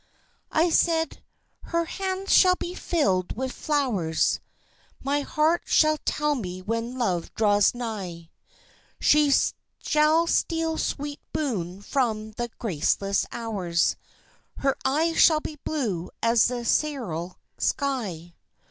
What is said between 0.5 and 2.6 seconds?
I said, "Her hands shall